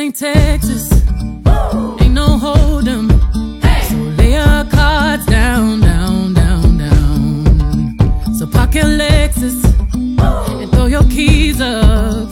[0.00, 0.90] ain't Texas.
[2.00, 3.10] Ain't no hold 'em.
[3.88, 8.34] So lay your cards down, down, down, down.
[8.34, 9.58] So park your Lexus
[10.60, 12.30] and throw your keys up.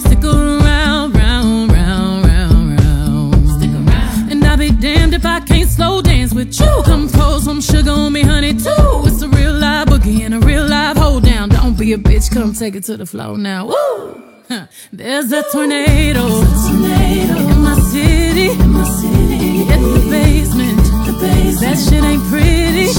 [0.00, 3.48] Stick around, round, round, round, round.
[3.56, 4.32] Stick around.
[4.32, 6.82] And I'll be damned if I can't slow dance with you.
[6.84, 9.06] Come pour some sugar on me, honey, too.
[9.08, 11.48] It's a real live boogie and a real live hold down.
[11.50, 13.66] Don't be a bitch, come take it to the floor now.
[13.66, 14.23] Woo!
[14.48, 14.66] Huh.
[14.92, 19.62] There's a tornado, in my city, in my city.
[19.72, 20.76] At the basement,
[21.06, 21.60] the basement.
[21.60, 22.92] That shit ain't pretty.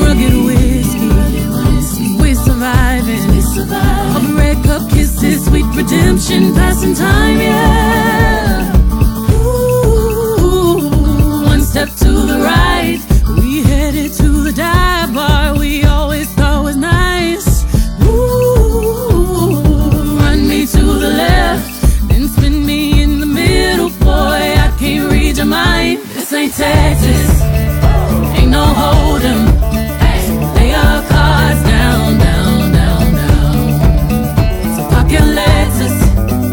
[0.00, 3.20] Rugged whiskey, we surviving.
[4.16, 8.09] Of red cup kisses, sweet redemption, passing time, yeah.
[26.58, 26.60] Mind.
[26.60, 27.42] This ain't Texas,
[28.38, 29.46] ain't no hold'em.
[30.54, 34.76] Lay your cards down, down, down, down.
[34.76, 35.96] So park your Lexus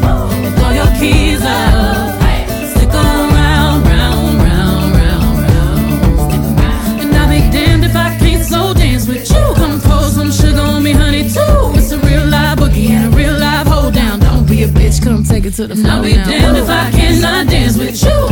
[0.04, 2.14] and throw your keys up.
[2.72, 7.02] Stick around, round, round, round, round.
[7.02, 9.54] And I'll be damned if I can't slow dance with you.
[9.56, 11.74] Come pour some sugar on me, honey, too.
[11.76, 14.20] It's a real live boogie and a real live hold down.
[14.20, 15.92] Don't be a bitch, come take it to the floor.
[15.94, 18.27] I'll be damned if I cannot dance with you.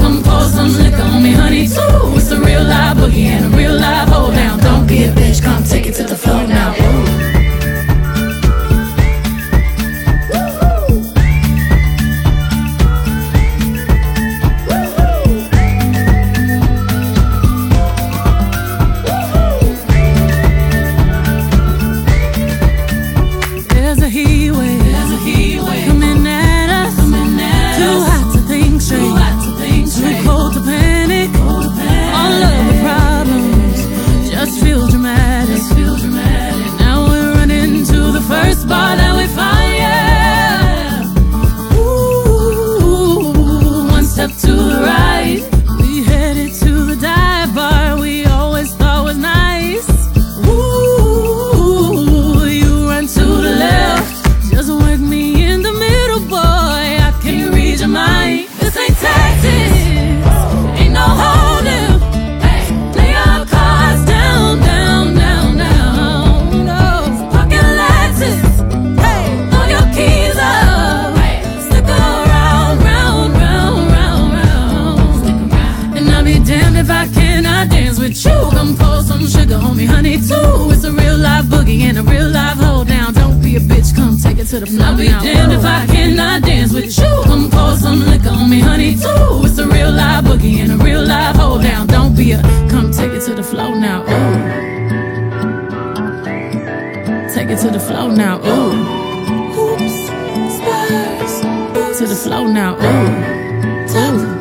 [28.91, 29.24] Hot
[81.45, 83.13] live boogie and a real live hold down.
[83.13, 84.87] Don't be a bitch, come take it to the floor.
[84.87, 87.21] I'll be damned if I cannot dance with you.
[87.25, 89.41] Come pour some liquor on me, honey, too.
[89.43, 91.87] It's a real live boogie and a real live hold down.
[91.87, 94.03] Don't be a come take it to the floor now.
[94.03, 94.65] Ooh.
[97.33, 98.39] Take it to the floor now.
[98.39, 98.71] Ooh.
[99.55, 100.07] Hoops,
[100.57, 102.75] spurs, to the floor now.
[102.75, 104.31] Ooh.
[104.31, 104.34] Ooh.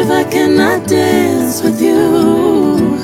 [0.00, 2.96] if I cannot dance with you.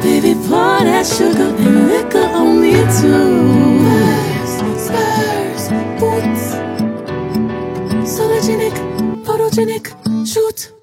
[0.00, 3.84] Baby, pour that sugar and liquor on me too.
[4.52, 5.64] Spurs, spurs,
[6.00, 6.44] boots.
[8.14, 8.74] Sologenic,
[9.24, 9.84] photogenic,
[10.26, 10.79] shoot.